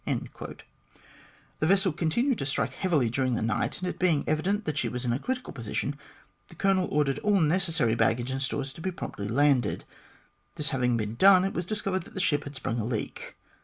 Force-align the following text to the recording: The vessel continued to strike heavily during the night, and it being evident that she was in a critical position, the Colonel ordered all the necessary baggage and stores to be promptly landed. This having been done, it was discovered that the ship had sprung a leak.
The 1.59 1.67
vessel 1.67 1.93
continued 1.93 2.39
to 2.39 2.45
strike 2.47 2.73
heavily 2.73 3.07
during 3.07 3.35
the 3.35 3.43
night, 3.43 3.77
and 3.77 3.87
it 3.87 3.99
being 3.99 4.23
evident 4.25 4.65
that 4.65 4.79
she 4.79 4.89
was 4.89 5.05
in 5.05 5.13
a 5.13 5.19
critical 5.19 5.53
position, 5.53 5.95
the 6.47 6.55
Colonel 6.55 6.87
ordered 6.91 7.19
all 7.19 7.35
the 7.35 7.41
necessary 7.41 7.93
baggage 7.93 8.31
and 8.31 8.41
stores 8.41 8.73
to 8.73 8.81
be 8.81 8.89
promptly 8.89 9.27
landed. 9.27 9.83
This 10.55 10.71
having 10.71 10.97
been 10.97 11.13
done, 11.17 11.45
it 11.45 11.53
was 11.53 11.67
discovered 11.67 12.01
that 12.05 12.15
the 12.15 12.19
ship 12.19 12.45
had 12.45 12.55
sprung 12.55 12.79
a 12.79 12.83
leak. 12.83 13.35